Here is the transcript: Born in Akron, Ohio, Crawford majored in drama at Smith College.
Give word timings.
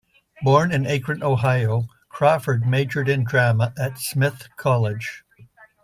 Born 0.41 0.71
in 0.71 0.87
Akron, 0.87 1.21
Ohio, 1.21 1.85
Crawford 2.09 2.65
majored 2.65 3.07
in 3.07 3.23
drama 3.23 3.71
at 3.77 3.99
Smith 3.99 4.47
College. 4.57 5.23